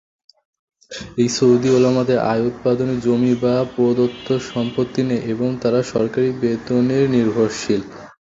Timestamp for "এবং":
5.33-5.49